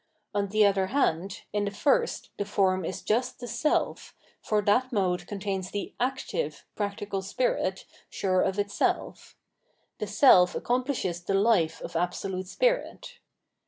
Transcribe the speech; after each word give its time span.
On 0.33 0.47
the 0.47 0.65
other 0.65 0.87
hand, 0.87 1.43
in 1.53 1.65
the 1.65 1.69
first 1.69 2.31
the 2.39 2.43
form 2.45 2.83
is 2.83 3.03
just 3.03 3.39
the 3.39 3.47
self, 3.47 4.15
for 4.41 4.59
that 4.63 4.91
mode 4.91 5.27
contains 5.27 5.69
the 5.69 5.93
active 5.99 6.65
practical 6.75 7.21
spirit 7.21 7.85
sure 8.09 8.41
of 8.41 8.55
gOS 8.57 8.63
Phenom&notogy 8.63 8.63
oj 8.63 8.63
MinA 8.63 8.65
itself; 8.65 9.35
the 9.99 10.07
self 10.07 10.55
accomplishes 10.55 11.21
the 11.21 11.35
life 11.35 11.81
of 11.81 11.95
Absolute 11.95 12.47
Spmt. 12.47 13.19